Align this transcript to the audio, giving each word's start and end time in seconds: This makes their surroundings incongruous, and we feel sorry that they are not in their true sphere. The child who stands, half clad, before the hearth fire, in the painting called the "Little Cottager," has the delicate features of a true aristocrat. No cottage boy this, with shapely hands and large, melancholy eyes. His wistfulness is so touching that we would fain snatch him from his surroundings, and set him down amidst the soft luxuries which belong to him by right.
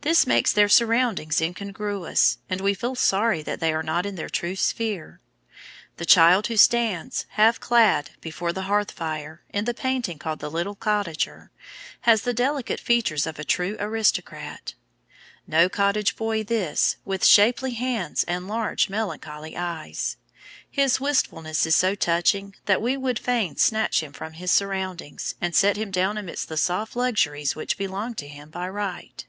This 0.00 0.26
makes 0.26 0.50
their 0.50 0.70
surroundings 0.70 1.42
incongruous, 1.42 2.38
and 2.48 2.62
we 2.62 2.72
feel 2.72 2.94
sorry 2.94 3.42
that 3.42 3.60
they 3.60 3.74
are 3.74 3.82
not 3.82 4.06
in 4.06 4.14
their 4.14 4.30
true 4.30 4.56
sphere. 4.56 5.20
The 5.98 6.06
child 6.06 6.46
who 6.46 6.56
stands, 6.56 7.26
half 7.30 7.60
clad, 7.60 8.12
before 8.22 8.54
the 8.54 8.62
hearth 8.62 8.90
fire, 8.92 9.42
in 9.50 9.66
the 9.66 9.74
painting 9.74 10.18
called 10.18 10.38
the 10.38 10.50
"Little 10.50 10.76
Cottager," 10.76 11.50
has 12.02 12.22
the 12.22 12.32
delicate 12.32 12.80
features 12.80 13.26
of 13.26 13.38
a 13.38 13.44
true 13.44 13.76
aristocrat. 13.78 14.72
No 15.46 15.68
cottage 15.68 16.16
boy 16.16 16.42
this, 16.44 16.96
with 17.04 17.26
shapely 17.26 17.72
hands 17.72 18.24
and 18.24 18.48
large, 18.48 18.88
melancholy 18.88 19.54
eyes. 19.54 20.16
His 20.70 20.98
wistfulness 20.98 21.66
is 21.66 21.76
so 21.76 21.94
touching 21.94 22.54
that 22.64 22.80
we 22.80 22.96
would 22.96 23.18
fain 23.18 23.56
snatch 23.56 24.02
him 24.02 24.14
from 24.14 24.34
his 24.34 24.50
surroundings, 24.52 25.34
and 25.42 25.54
set 25.54 25.76
him 25.76 25.90
down 25.90 26.16
amidst 26.16 26.48
the 26.48 26.56
soft 26.56 26.96
luxuries 26.96 27.54
which 27.54 27.76
belong 27.76 28.14
to 28.14 28.28
him 28.28 28.48
by 28.48 28.66
right. 28.70 29.26